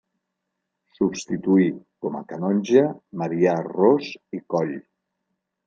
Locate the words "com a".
2.07-2.23